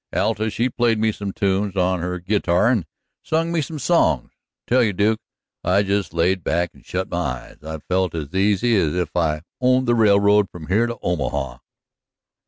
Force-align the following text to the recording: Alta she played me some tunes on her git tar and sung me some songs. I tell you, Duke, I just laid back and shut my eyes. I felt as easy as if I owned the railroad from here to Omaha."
Alta 0.15 0.49
she 0.49 0.67
played 0.67 0.97
me 0.97 1.11
some 1.11 1.31
tunes 1.31 1.75
on 1.77 1.99
her 2.01 2.17
git 2.19 2.45
tar 2.45 2.69
and 2.71 2.87
sung 3.21 3.51
me 3.51 3.61
some 3.61 3.77
songs. 3.77 4.31
I 4.33 4.37
tell 4.67 4.81
you, 4.81 4.93
Duke, 4.93 5.19
I 5.63 5.83
just 5.83 6.11
laid 6.11 6.43
back 6.43 6.71
and 6.73 6.83
shut 6.83 7.07
my 7.11 7.19
eyes. 7.19 7.57
I 7.61 7.77
felt 7.87 8.15
as 8.15 8.33
easy 8.33 8.75
as 8.77 8.95
if 8.95 9.15
I 9.15 9.43
owned 9.61 9.87
the 9.87 9.93
railroad 9.93 10.49
from 10.49 10.69
here 10.69 10.87
to 10.87 10.97
Omaha." 11.03 11.59